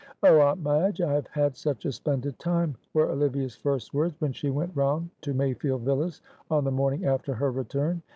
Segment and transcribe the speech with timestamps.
[0.23, 4.31] "Oh, Aunt Madge, I have had such a splendid time," were Olivia's first words when
[4.33, 8.01] she went round to Mayfield Villas on the morning after her return.